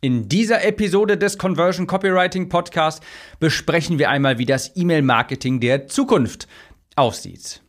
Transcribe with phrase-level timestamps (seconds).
[0.00, 3.02] In dieser Episode des Conversion Copywriting Podcast
[3.40, 6.46] besprechen wir einmal, wie das E-Mail-Marketing der Zukunft
[6.94, 7.62] aussieht.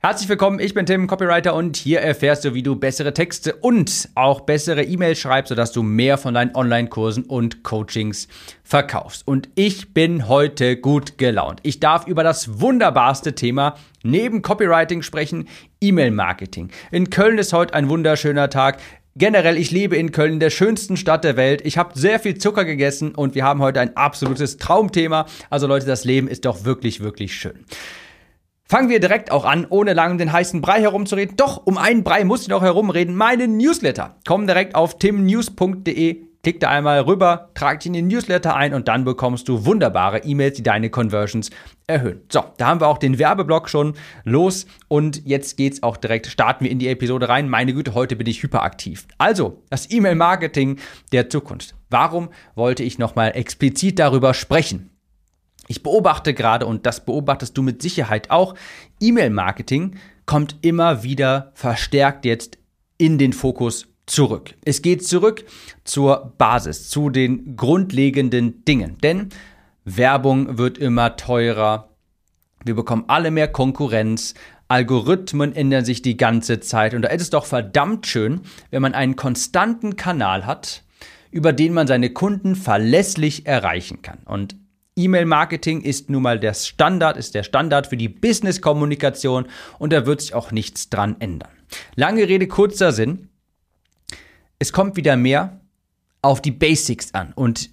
[0.00, 4.10] Herzlich willkommen, ich bin Tim, Copywriter und hier erfährst du, wie du bessere Texte und
[4.16, 8.28] auch bessere E-Mails schreibst, sodass du mehr von deinen Online-Kursen und Coachings
[8.62, 9.26] verkaufst.
[9.26, 11.60] Und ich bin heute gut gelaunt.
[11.62, 15.48] Ich darf über das wunderbarste Thema neben Copywriting sprechen,
[15.80, 16.68] E-Mail-Marketing.
[16.90, 18.78] In Köln ist heute ein wunderschöner Tag.
[19.18, 21.60] Generell, ich lebe in Köln, der schönsten Stadt der Welt.
[21.64, 25.26] Ich habe sehr viel Zucker gegessen und wir haben heute ein absolutes Traumthema.
[25.50, 27.64] Also Leute, das Leben ist doch wirklich, wirklich schön.
[28.62, 31.36] Fangen wir direkt auch an, ohne lange um den heißen Brei herumzureden.
[31.36, 33.16] Doch, um einen Brei muss ich noch herumreden.
[33.16, 34.18] Meine Newsletter.
[34.24, 38.86] Komm direkt auf timnews.de Klick da einmal rüber, trag dich in den Newsletter ein und
[38.86, 41.50] dann bekommst du wunderbare E-Mails, die deine Conversions
[41.88, 42.22] erhöhen.
[42.30, 46.64] So, da haben wir auch den Werbeblock schon los und jetzt geht's auch direkt, starten
[46.64, 47.48] wir in die Episode rein.
[47.48, 49.08] Meine Güte, heute bin ich hyperaktiv.
[49.18, 50.78] Also, das E-Mail-Marketing
[51.10, 51.74] der Zukunft.
[51.90, 54.90] Warum wollte ich nochmal explizit darüber sprechen?
[55.66, 58.54] Ich beobachte gerade, und das beobachtest du mit Sicherheit auch,
[59.00, 62.58] E-Mail-Marketing kommt immer wieder verstärkt jetzt
[62.96, 64.54] in den Fokus zurück.
[64.64, 65.44] Es geht zurück
[65.84, 68.98] zur Basis, zu den grundlegenden Dingen.
[69.02, 69.28] Denn
[69.84, 71.90] Werbung wird immer teurer.
[72.64, 74.34] Wir bekommen alle mehr Konkurrenz.
[74.68, 76.94] Algorithmen ändern sich die ganze Zeit.
[76.94, 80.84] Und da ist es doch verdammt schön, wenn man einen konstanten Kanal hat,
[81.30, 84.18] über den man seine Kunden verlässlich erreichen kann.
[84.26, 84.56] Und
[84.96, 89.46] E-Mail-Marketing ist nun mal der Standard, ist der Standard für die Business-Kommunikation
[89.78, 91.50] und da wird sich auch nichts dran ändern.
[91.94, 93.28] Lange Rede, kurzer Sinn
[94.58, 95.60] es kommt wieder mehr
[96.22, 97.70] auf die Basics an und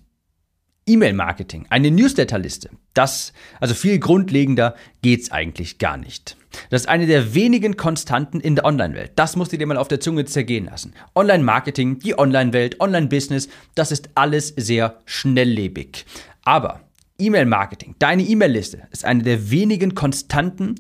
[0.88, 2.70] E-Mail-Marketing, eine Newsletterliste.
[2.94, 6.38] Das, also viel grundlegender geht's eigentlich gar nicht.
[6.70, 9.14] Das ist eine der wenigen Konstanten in der Online-Welt.
[9.16, 10.94] Das musst du dir mal auf der Zunge zergehen lassen.
[11.16, 16.06] Online-Marketing, die Online-Welt, Online-Business, das ist alles sehr schnelllebig.
[16.44, 16.82] Aber
[17.18, 20.76] E-Mail-Marketing, deine E-Mail-Liste ist eine der wenigen Konstanten,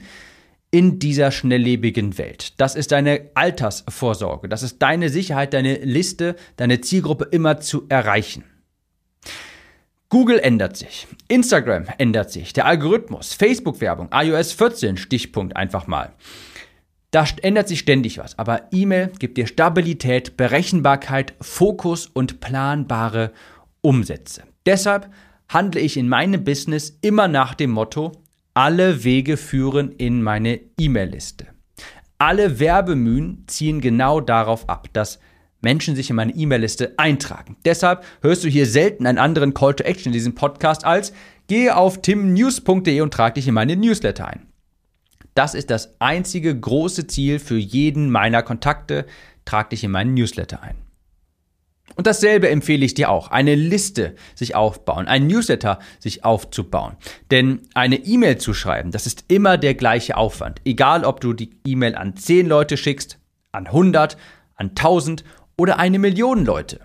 [0.72, 2.59] in dieser schnelllebigen Welt.
[2.59, 4.50] Das ist deine Altersvorsorge.
[4.50, 8.44] Das ist deine Sicherheit, deine Liste, deine Zielgruppe immer zu erreichen.
[10.09, 16.14] Google ändert sich, Instagram ändert sich, der Algorithmus, Facebook-Werbung, iOS 14, Stichpunkt einfach mal.
[17.12, 23.31] Da ändert sich ständig was, aber E-Mail gibt dir Stabilität, Berechenbarkeit, Fokus und planbare
[23.81, 24.44] Umsätze.
[24.66, 25.09] Deshalb
[25.50, 28.12] handle ich in meinem Business immer nach dem Motto,
[28.56, 31.48] alle Wege führen in meine E-Mail-Liste.
[32.18, 35.20] Alle Werbemühen ziehen genau darauf ab, dass
[35.62, 37.58] Menschen sich in meine E-Mail-Liste eintragen.
[37.66, 41.12] Deshalb hörst du hier selten einen anderen Call to Action in diesem Podcast als
[41.48, 44.48] gehe auf timnews.de und trag dich in meine Newsletter ein.
[45.34, 49.06] Das ist das einzige große Ziel für jeden meiner Kontakte.
[49.44, 50.84] Trag dich in meinen Newsletter ein.
[51.96, 56.97] Und dasselbe empfehle ich dir auch, eine Liste sich aufbauen, ein Newsletter sich aufzubauen.
[57.31, 60.59] Denn eine E-Mail zu schreiben, das ist immer der gleiche Aufwand.
[60.66, 63.19] Egal, ob du die E-Mail an 10 Leute schickst,
[63.51, 64.18] an 100,
[64.56, 65.24] an 1000
[65.57, 66.81] oder eine Million Leute.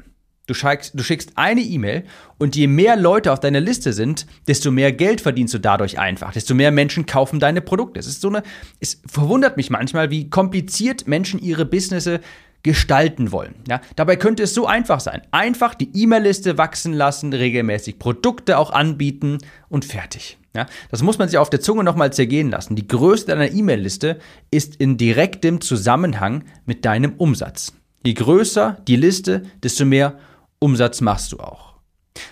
[0.46, 2.04] Du schickst, du schickst eine E-Mail
[2.38, 6.32] und je mehr Leute auf deiner Liste sind, desto mehr Geld verdienst du dadurch einfach,
[6.32, 8.00] desto mehr Menschen kaufen deine Produkte.
[8.00, 8.42] Es ist so eine,
[8.80, 12.18] es verwundert mich manchmal, wie kompliziert Menschen ihre Businesses
[12.62, 13.54] gestalten wollen.
[13.68, 15.22] Ja, dabei könnte es so einfach sein.
[15.30, 19.38] Einfach die E-Mail-Liste wachsen lassen, regelmäßig Produkte auch anbieten
[19.68, 20.38] und fertig.
[20.54, 22.74] Ja, das muss man sich auf der Zunge nochmal zergehen lassen.
[22.74, 24.18] Die Größe deiner E-Mail-Liste
[24.50, 27.72] ist in direktem Zusammenhang mit deinem Umsatz.
[28.04, 30.18] Je größer die Liste, desto mehr
[30.58, 31.69] Umsatz machst du auch.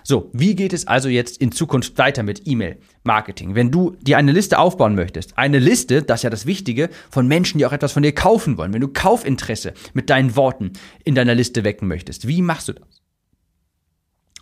[0.03, 3.55] So, wie geht es also jetzt in Zukunft weiter mit E-Mail-Marketing?
[3.55, 7.27] Wenn du dir eine Liste aufbauen möchtest, eine Liste, das ist ja das Wichtige, von
[7.27, 10.73] Menschen, die auch etwas von dir kaufen wollen, wenn du Kaufinteresse mit deinen Worten
[11.05, 13.03] in deiner Liste wecken möchtest, wie machst du das?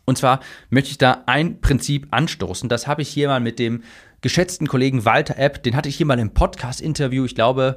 [0.07, 0.41] Und zwar
[0.71, 3.83] möchte ich da ein Prinzip anstoßen, das habe ich hier mal mit dem
[4.21, 7.77] geschätzten Kollegen Walter App, den hatte ich hier mal im Podcast-Interview, ich glaube,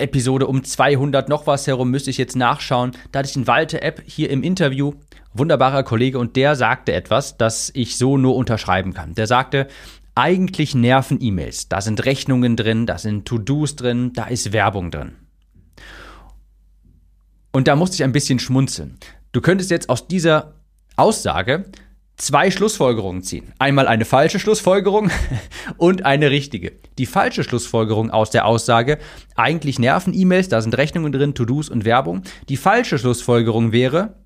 [0.00, 2.92] Episode um 200 noch was herum, müsste ich jetzt nachschauen.
[3.12, 4.94] Da hatte ich den Walter App hier im Interview
[5.32, 9.14] wunderbarer Kollege und der sagte etwas, das ich so nur unterschreiben kann.
[9.14, 9.68] Der sagte,
[10.14, 11.68] eigentlich nerven E-Mails.
[11.68, 15.12] Da sind Rechnungen drin, da sind To-Dos drin, da ist Werbung drin.
[17.52, 18.98] Und da musste ich ein bisschen schmunzeln.
[19.32, 20.54] Du könntest jetzt aus dieser
[20.96, 21.64] Aussage
[22.20, 23.52] zwei Schlussfolgerungen ziehen.
[23.58, 25.10] Einmal eine falsche Schlussfolgerung
[25.76, 26.72] und eine richtige.
[26.98, 28.98] Die falsche Schlussfolgerung aus der Aussage,
[29.36, 32.22] eigentlich nerven E-Mails, da sind Rechnungen drin, To-Dos und Werbung.
[32.48, 34.16] Die falsche Schlussfolgerung wäre,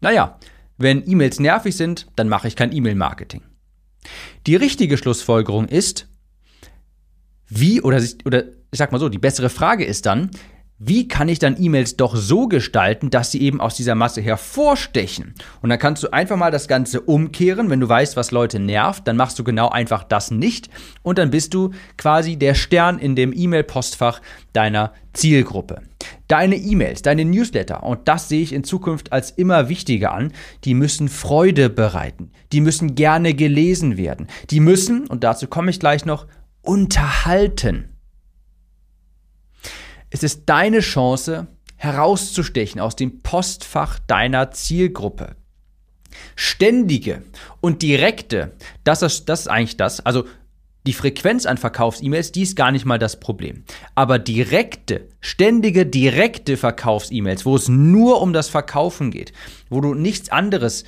[0.00, 0.38] naja,
[0.78, 3.42] wenn E-Mails nervig sind, dann mache ich kein E-Mail-Marketing.
[4.46, 6.08] Die richtige Schlussfolgerung ist,
[7.46, 10.30] wie, oder, oder ich sag mal so, die bessere Frage ist dann,
[10.84, 15.34] wie kann ich dann E-Mails doch so gestalten, dass sie eben aus dieser Masse hervorstechen?
[15.60, 17.70] Und dann kannst du einfach mal das Ganze umkehren.
[17.70, 20.70] Wenn du weißt, was Leute nervt, dann machst du genau einfach das nicht.
[21.02, 24.20] Und dann bist du quasi der Stern in dem E-Mail-Postfach
[24.52, 25.82] deiner Zielgruppe.
[26.26, 30.32] Deine E-Mails, deine Newsletter, und das sehe ich in Zukunft als immer wichtiger an,
[30.64, 32.32] die müssen Freude bereiten.
[32.50, 34.26] Die müssen gerne gelesen werden.
[34.50, 36.26] Die müssen, und dazu komme ich gleich noch,
[36.62, 37.91] unterhalten.
[40.12, 45.36] Es ist deine Chance, herauszustechen aus dem Postfach deiner Zielgruppe.
[46.36, 47.22] Ständige
[47.62, 48.52] und direkte,
[48.84, 50.04] das ist, das ist eigentlich das.
[50.04, 50.26] Also
[50.86, 53.64] die Frequenz an Verkaufs-E-Mails, die ist gar nicht mal das Problem.
[53.94, 59.32] Aber direkte, ständige, direkte Verkaufs-E-Mails, wo es nur um das Verkaufen geht,
[59.70, 60.84] wo du nichts anderes,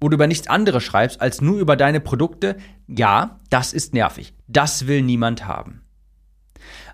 [0.00, 2.56] wo du über nichts anderes schreibst als nur über deine Produkte,
[2.88, 4.34] ja, das ist nervig.
[4.48, 5.81] Das will niemand haben.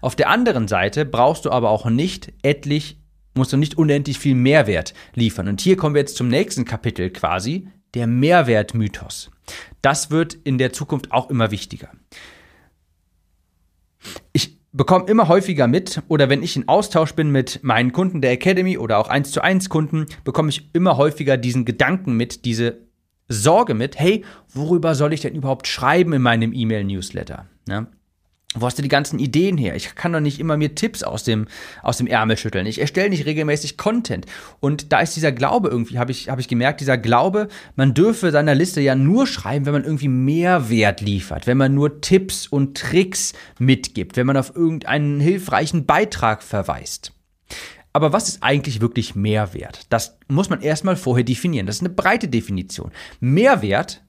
[0.01, 2.99] Auf der anderen Seite brauchst du aber auch nicht etlich,
[3.35, 5.49] musst du nicht unendlich viel Mehrwert liefern.
[5.49, 9.31] Und hier kommen wir jetzt zum nächsten Kapitel quasi, der Mehrwertmythos.
[9.83, 11.91] Das wird in der Zukunft auch immer wichtiger.
[14.33, 18.33] Ich bekomme immer häufiger mit, oder wenn ich in Austausch bin mit meinen Kunden der
[18.33, 22.79] Academy oder auch 1 zu 1 Kunden, bekomme ich immer häufiger diesen Gedanken mit, diese
[23.29, 27.47] Sorge mit, hey, worüber soll ich denn überhaupt schreiben in meinem E-Mail-Newsletter?
[27.69, 27.87] Ja?
[28.55, 29.77] Wo hast du die ganzen Ideen her?
[29.77, 31.49] Ich kann doch nicht immer mir Tipps aus dem,
[31.83, 32.65] aus dem Ärmel schütteln.
[32.65, 34.25] Ich erstelle nicht regelmäßig Content.
[34.59, 38.31] Und da ist dieser Glaube irgendwie, habe ich, hab ich gemerkt, dieser Glaube, man dürfe
[38.31, 42.79] seiner Liste ja nur schreiben, wenn man irgendwie Mehrwert liefert, wenn man nur Tipps und
[42.79, 47.13] Tricks mitgibt, wenn man auf irgendeinen hilfreichen Beitrag verweist.
[47.93, 49.87] Aber was ist eigentlich wirklich Mehrwert?
[49.91, 51.67] Das muss man erstmal vorher definieren.
[51.67, 52.93] Das ist eine breite Definition.
[53.21, 54.03] Mehrwert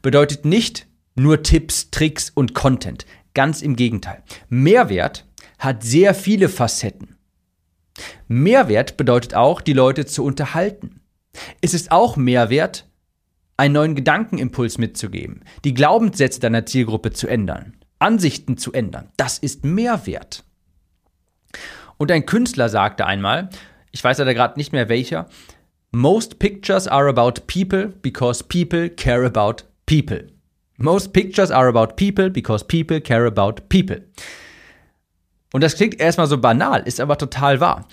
[0.00, 3.04] bedeutet nicht nur Tipps, Tricks und Content.
[3.34, 4.22] Ganz im Gegenteil.
[4.48, 5.26] Mehrwert
[5.58, 7.16] hat sehr viele Facetten.
[8.28, 11.00] Mehrwert bedeutet auch, die Leute zu unterhalten.
[11.60, 12.88] Es ist auch Mehrwert,
[13.56, 19.10] einen neuen Gedankenimpuls mitzugeben, die Glaubenssätze deiner Zielgruppe zu ändern, Ansichten zu ändern.
[19.16, 20.44] Das ist Mehrwert.
[21.96, 23.50] Und ein Künstler sagte einmal,
[23.92, 25.28] ich weiß leider gerade nicht mehr welcher,
[25.94, 30.28] Most pictures are about people because people care about people.
[30.82, 34.02] Most pictures are about people because people care about people.
[35.52, 37.86] Und das klingt erstmal so banal, ist aber total wahr.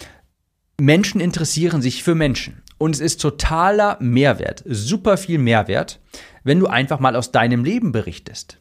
[0.82, 2.64] Menschen interessieren sich für Menschen.
[2.80, 6.00] Und es ist totaler Mehrwert, super viel Mehrwert,
[6.44, 8.58] wenn du einfach mal aus deinem Leben berichtest.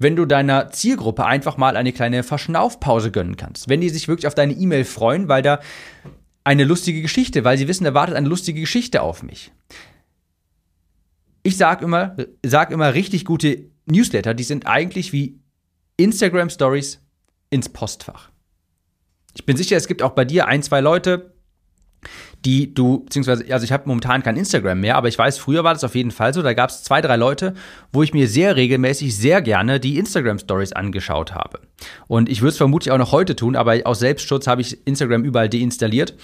[0.00, 3.68] Wenn du deiner Zielgruppe einfach mal eine kleine Verschnaufpause gönnen kannst.
[3.68, 5.60] Wenn die sich wirklich auf deine E-Mail freuen, weil da
[6.42, 9.52] eine lustige Geschichte, weil sie wissen, da wartet eine lustige Geschichte auf mich
[11.42, 15.40] ich sag immer, sag immer richtig gute Newsletter, die sind eigentlich wie
[15.96, 17.00] Instagram Stories
[17.50, 18.30] ins Postfach.
[19.34, 21.32] Ich bin sicher, es gibt auch bei dir ein, zwei Leute,
[22.44, 25.74] die du, beziehungsweise, also ich habe momentan kein Instagram mehr, aber ich weiß, früher war
[25.74, 26.42] das auf jeden Fall so.
[26.42, 27.54] Da gab es zwei, drei Leute,
[27.92, 31.60] wo ich mir sehr regelmäßig, sehr gerne die Instagram Stories angeschaut habe.
[32.08, 35.24] Und ich würde es vermutlich auch noch heute tun, aber aus Selbstschutz habe ich Instagram
[35.24, 36.14] überall deinstalliert.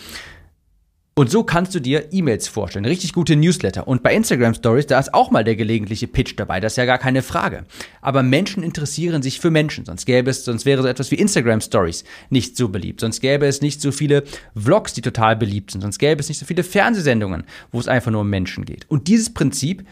[1.18, 3.88] Und so kannst du dir E-Mails vorstellen, richtig gute Newsletter.
[3.88, 6.84] Und bei Instagram Stories, da ist auch mal der gelegentliche Pitch dabei, das ist ja
[6.84, 7.64] gar keine Frage.
[8.00, 11.60] Aber Menschen interessieren sich für Menschen, sonst gäbe es, sonst wäre so etwas wie Instagram
[11.60, 14.22] Stories nicht so beliebt, sonst gäbe es nicht so viele
[14.54, 17.42] Vlogs, die total beliebt sind, sonst gäbe es nicht so viele Fernsehsendungen,
[17.72, 18.88] wo es einfach nur um Menschen geht.
[18.88, 19.84] Und dieses Prinzip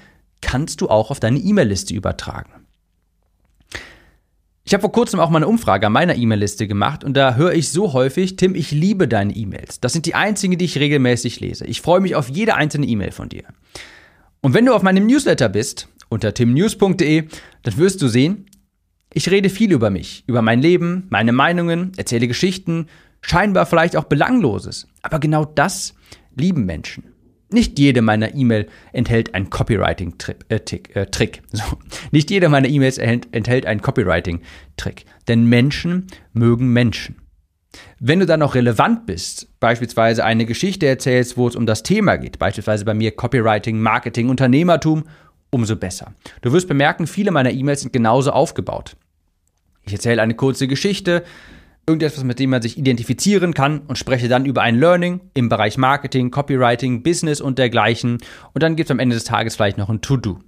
[0.43, 2.66] kannst du auch auf deine E-Mail-Liste übertragen.
[4.69, 7.53] Ich habe vor kurzem auch mal eine Umfrage an meiner E-Mail-Liste gemacht und da höre
[7.53, 9.79] ich so häufig, Tim, ich liebe deine E-Mails.
[9.79, 11.65] Das sind die einzigen, die ich regelmäßig lese.
[11.67, 13.45] Ich freue mich auf jede einzelne E-Mail von dir.
[14.41, 17.29] Und wenn du auf meinem Newsletter bist, unter timnews.de,
[17.63, 18.47] dann wirst du sehen,
[19.15, 22.89] ich rede viel über mich, über mein Leben, meine Meinungen, erzähle Geschichten,
[23.21, 24.89] scheinbar vielleicht auch Belangloses.
[25.01, 25.95] Aber genau das
[26.35, 27.05] lieben Menschen.
[27.50, 30.47] Nicht jede meiner E-Mail enthält einen Copywriting-Trick.
[30.49, 30.61] Äh,
[31.00, 31.43] äh, Trick.
[31.53, 31.62] So.
[32.11, 35.05] Nicht jede meiner E-Mails enthält einen Copywriting-Trick.
[35.29, 37.17] Denn Menschen mögen Menschen.
[37.99, 42.17] Wenn du dann noch relevant bist, beispielsweise eine Geschichte erzählst, wo es um das Thema
[42.17, 45.05] geht, beispielsweise bei mir Copywriting, Marketing, Unternehmertum,
[45.50, 46.15] umso besser.
[46.43, 48.97] Du wirst bemerken, viele meiner E-Mails sind genauso aufgebaut.
[49.85, 51.23] Ich erzähle eine kurze Geschichte,
[51.87, 55.78] irgendetwas, mit dem man sich identifizieren kann und spreche dann über ein Learning im Bereich
[55.78, 58.19] Marketing, Copywriting, Business und dergleichen.
[58.52, 60.40] Und dann gibt es am Ende des Tages vielleicht noch ein To-Do.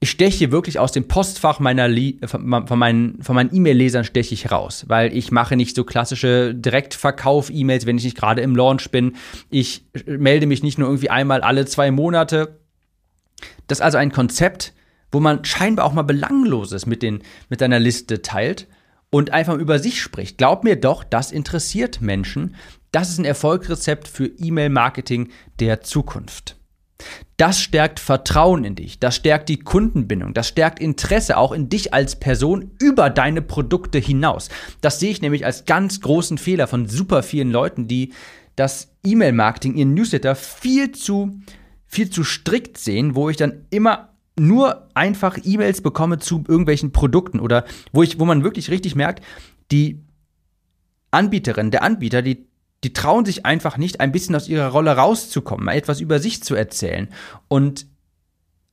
[0.00, 1.88] Ich steche wirklich aus dem Postfach meiner
[2.26, 7.86] von meinen, von meinen E-Mail-Lesern steche ich raus, weil ich mache nicht so klassische Direktverkauf-E-Mails,
[7.86, 9.14] wenn ich nicht gerade im Launch bin.
[9.48, 12.58] Ich melde mich nicht nur irgendwie einmal alle zwei Monate.
[13.68, 14.72] Das ist also ein Konzept,
[15.12, 18.66] wo man scheinbar auch mal Belangloses mit, den, mit deiner Liste teilt
[19.10, 20.38] und einfach über sich spricht.
[20.38, 22.56] Glaub mir doch, das interessiert Menschen.
[22.90, 25.28] Das ist ein Erfolgsrezept für E-Mail-Marketing
[25.60, 26.56] der Zukunft.
[27.36, 31.92] Das stärkt Vertrauen in dich, das stärkt die Kundenbindung, das stärkt Interesse auch in dich
[31.92, 34.48] als Person über deine Produkte hinaus.
[34.80, 38.12] Das sehe ich nämlich als ganz großen Fehler von super vielen Leuten, die
[38.54, 41.40] das E-Mail-Marketing, ihren Newsletter viel zu,
[41.86, 44.11] viel zu strikt sehen, wo ich dann immer
[44.42, 49.24] nur einfach E-Mails bekomme zu irgendwelchen Produkten oder wo ich, wo man wirklich richtig merkt,
[49.70, 50.00] die
[51.12, 52.48] Anbieterin, der Anbieter, die,
[52.82, 56.56] die trauen sich einfach nicht, ein bisschen aus ihrer Rolle rauszukommen, etwas über sich zu
[56.56, 57.08] erzählen.
[57.46, 57.86] Und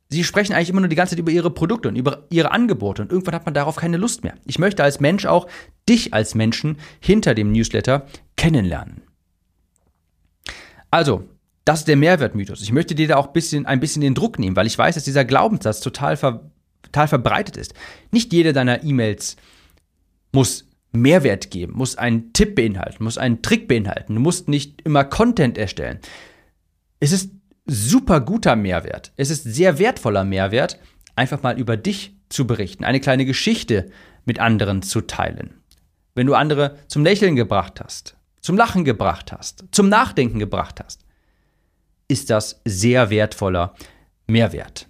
[0.09, 3.03] sie sprechen eigentlich immer nur die ganze Zeit über ihre Produkte und über ihre Angebote
[3.03, 4.33] und irgendwann hat man darauf keine Lust mehr.
[4.45, 5.47] Ich möchte als Mensch auch
[5.87, 8.07] dich als Menschen hinter dem Newsletter
[8.37, 9.03] kennenlernen.
[10.89, 11.29] Also,
[11.69, 12.63] das ist der Mehrwertmythos.
[12.63, 14.95] Ich möchte dir da auch ein bisschen, ein bisschen den Druck nehmen, weil ich weiß,
[14.95, 16.49] dass dieser Glaubenssatz total, ver,
[16.81, 17.75] total verbreitet ist.
[18.09, 19.35] Nicht jede deiner E-Mails
[20.31, 24.15] muss Mehrwert geben, muss einen Tipp beinhalten, muss einen Trick beinhalten.
[24.15, 25.99] Du musst nicht immer Content erstellen.
[26.99, 27.33] Es ist
[27.67, 29.11] super guter Mehrwert.
[29.15, 30.79] Es ist sehr wertvoller Mehrwert,
[31.15, 33.91] einfach mal über dich zu berichten, eine kleine Geschichte
[34.25, 35.61] mit anderen zu teilen.
[36.15, 41.05] Wenn du andere zum Lächeln gebracht hast, zum Lachen gebracht hast, zum Nachdenken gebracht hast,
[42.09, 43.73] ist das sehr wertvoller
[44.27, 44.89] Mehrwert.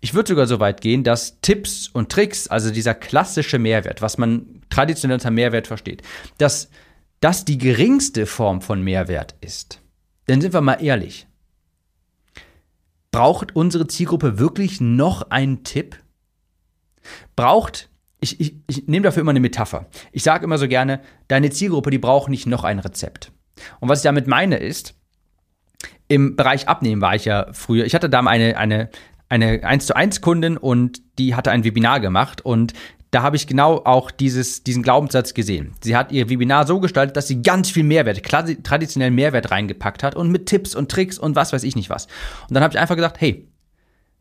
[0.00, 4.18] Ich würde sogar so weit gehen, dass Tipps und Tricks, also dieser klassische Mehrwert, was
[4.18, 6.02] man traditionell unter Mehrwert versteht,
[6.38, 6.70] dass
[7.20, 9.80] das die geringste Form von Mehrwert ist.
[10.28, 11.26] Denn sind wir mal ehrlich,
[13.10, 15.96] braucht unsere Zielgruppe wirklich noch einen Tipp?
[17.36, 17.88] Braucht,
[18.20, 19.86] ich, ich, ich nehme dafür immer eine Metapher.
[20.12, 23.32] Ich sage immer so gerne, deine Zielgruppe, die braucht nicht noch ein Rezept.
[23.80, 24.95] Und was ich damit meine ist,
[26.08, 27.84] im Bereich Abnehmen war ich ja früher.
[27.84, 28.90] Ich hatte da eine, eine,
[29.28, 32.74] eine 1 zu 1 Kundin und die hatte ein Webinar gemacht und
[33.10, 35.72] da habe ich genau auch dieses, diesen Glaubenssatz gesehen.
[35.80, 40.14] Sie hat ihr Webinar so gestaltet, dass sie ganz viel Mehrwert, traditionellen Mehrwert reingepackt hat
[40.14, 42.06] und mit Tipps und Tricks und was weiß ich nicht was.
[42.48, 43.48] Und dann habe ich einfach gesagt, hey,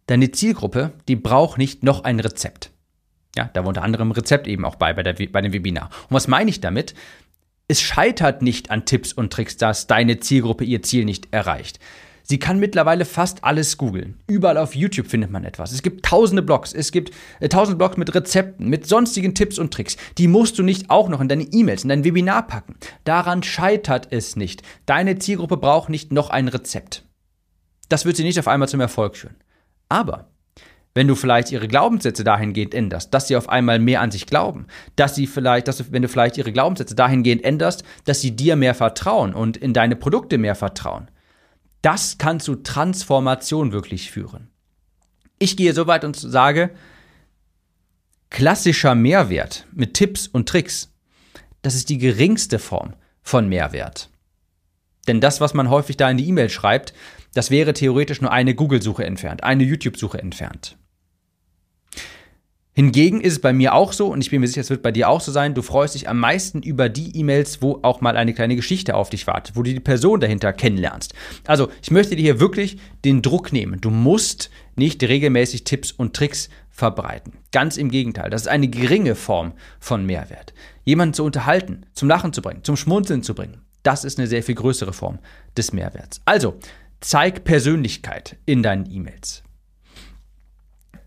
[0.07, 2.71] deine Zielgruppe, die braucht nicht noch ein Rezept.
[3.35, 5.89] Ja, da war unter anderem Rezept eben auch bei, bei, der, bei dem Webinar.
[6.09, 6.93] Und was meine ich damit?
[7.67, 11.79] Es scheitert nicht an Tipps und Tricks, dass deine Zielgruppe ihr Ziel nicht erreicht.
[12.27, 14.19] Sie kann mittlerweile fast alles googeln.
[14.27, 15.71] Überall auf YouTube findet man etwas.
[15.71, 16.73] Es gibt tausende Blogs.
[16.73, 19.95] Es gibt äh, tausende Blogs mit Rezepten, mit sonstigen Tipps und Tricks.
[20.17, 22.77] Die musst du nicht auch noch in deine E-Mails, in dein Webinar packen.
[23.03, 24.63] Daran scheitert es nicht.
[24.87, 27.03] Deine Zielgruppe braucht nicht noch ein Rezept.
[27.89, 29.35] Das wird sie nicht auf einmal zum Erfolg führen.
[29.89, 30.31] Aber
[30.95, 34.65] wenn du vielleicht ihre Glaubenssätze dahingehend änderst, dass sie auf einmal mehr an sich glauben,
[34.95, 38.55] dass sie vielleicht, dass du, wenn du vielleicht ihre Glaubenssätze dahingehend änderst, dass sie dir
[38.55, 41.11] mehr vertrauen und in deine Produkte mehr vertrauen,
[41.81, 44.49] das kann zu Transformation wirklich führen.
[45.37, 46.71] Ich gehe so weit und sage,
[48.29, 50.93] klassischer Mehrwert mit Tipps und Tricks,
[51.61, 54.09] das ist die geringste Form von Mehrwert.
[55.07, 56.93] Denn das, was man häufig da in die E-Mail schreibt,
[57.33, 60.77] das wäre theoretisch nur eine Google-Suche entfernt, eine YouTube-Suche entfernt.
[62.77, 64.91] Hingegen ist es bei mir auch so, und ich bin mir sicher, es wird bei
[64.91, 68.17] dir auch so sein, du freust dich am meisten über die E-Mails, wo auch mal
[68.17, 71.13] eine kleine Geschichte auf dich wartet, wo du die Person dahinter kennenlernst.
[71.47, 73.79] Also, ich möchte dir hier wirklich den Druck nehmen.
[73.79, 77.37] Du musst nicht regelmäßig Tipps und Tricks verbreiten.
[77.53, 80.53] Ganz im Gegenteil, das ist eine geringe Form von Mehrwert.
[80.83, 84.43] Jemanden zu unterhalten, zum Lachen zu bringen, zum Schmunzeln zu bringen, das ist eine sehr
[84.43, 85.19] viel größere Form
[85.55, 86.19] des Mehrwerts.
[86.25, 86.55] Also,
[86.99, 89.43] zeig Persönlichkeit in deinen E-Mails.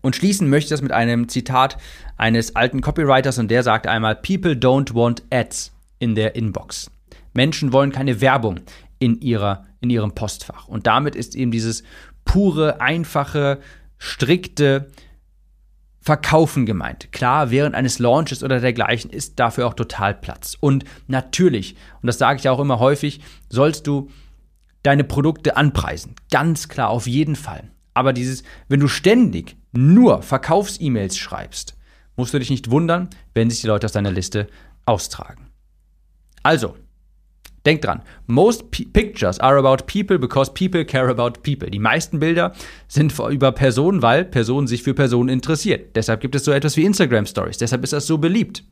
[0.01, 1.77] Und schließen möchte ich das mit einem Zitat
[2.17, 6.89] eines alten Copywriters und der sagt einmal, People don't want ads in their inbox.
[7.33, 8.61] Menschen wollen keine Werbung
[8.99, 10.67] in, ihrer, in ihrem Postfach.
[10.67, 11.83] Und damit ist eben dieses
[12.25, 13.59] pure, einfache,
[13.97, 14.89] strikte
[16.01, 17.11] Verkaufen gemeint.
[17.11, 20.55] Klar, während eines Launches oder dergleichen ist dafür auch total Platz.
[20.59, 24.09] Und natürlich, und das sage ich auch immer häufig, sollst du
[24.81, 26.15] deine Produkte anpreisen.
[26.31, 27.69] Ganz klar, auf jeden Fall.
[27.99, 31.75] Aber dieses, wenn du ständig nur Verkaufs-E-Mails schreibst,
[32.15, 34.47] musst du dich nicht wundern, wenn sich die Leute aus deiner Liste
[34.85, 35.47] austragen.
[36.41, 36.77] Also,
[37.65, 41.69] denk dran, most pictures are about people because people care about people.
[41.69, 42.53] Die meisten Bilder
[42.87, 45.81] sind über Personen, weil Personen sich für Personen interessieren.
[45.93, 47.57] Deshalb gibt es so etwas wie Instagram Stories.
[47.57, 48.63] Deshalb ist das so beliebt.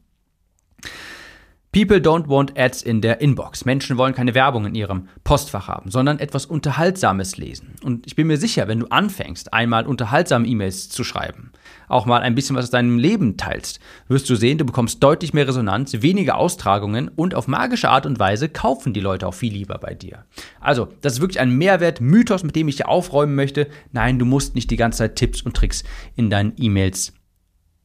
[1.77, 3.63] People don't want ads in their inbox.
[3.63, 7.75] Menschen wollen keine Werbung in ihrem Postfach haben, sondern etwas Unterhaltsames lesen.
[7.83, 11.51] Und ich bin mir sicher, wenn du anfängst, einmal unterhaltsame E-Mails zu schreiben,
[11.87, 15.35] auch mal ein bisschen was aus deinem Leben teilst, wirst du sehen, du bekommst deutlich
[15.35, 19.53] mehr Resonanz, weniger Austragungen und auf magische Art und Weise kaufen die Leute auch viel
[19.53, 20.25] lieber bei dir.
[20.59, 23.67] Also, das ist wirklich ein Mehrwert, Mythos, mit dem ich dir aufräumen möchte.
[23.91, 25.83] Nein, du musst nicht die ganze Zeit Tipps und Tricks
[26.15, 27.13] in deinen E-Mails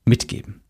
[0.06, 0.61] mitgeben.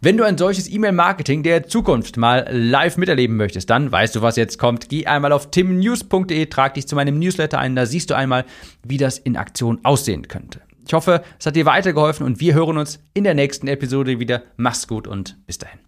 [0.00, 4.36] Wenn du ein solches E-Mail-Marketing der Zukunft mal live miterleben möchtest, dann weißt du, was
[4.36, 4.88] jetzt kommt.
[4.88, 8.44] Geh einmal auf timnews.de, trag dich zu meinem Newsletter ein, da siehst du einmal,
[8.82, 10.60] wie das in Aktion aussehen könnte.
[10.86, 14.42] Ich hoffe, es hat dir weitergeholfen und wir hören uns in der nächsten Episode wieder.
[14.56, 15.78] Mach's gut und bis dahin.